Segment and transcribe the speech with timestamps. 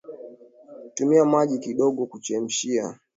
[0.95, 2.99] Tumia maji kidogo kuchemshia